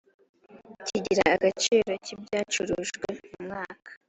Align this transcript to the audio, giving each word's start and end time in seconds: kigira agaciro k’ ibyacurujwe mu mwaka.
kigira 0.85 1.23
agaciro 1.35 1.91
k’ 2.03 2.05
ibyacurujwe 2.15 3.07
mu 3.29 3.37
mwaka. 3.45 3.89